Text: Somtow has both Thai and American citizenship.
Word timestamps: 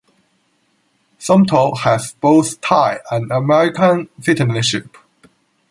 Somtow 1.19 1.77
has 1.77 2.13
both 2.13 2.59
Thai 2.59 3.01
and 3.11 3.31
American 3.31 4.09
citizenship. 4.19 4.97